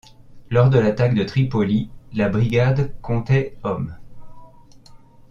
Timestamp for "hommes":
3.61-3.95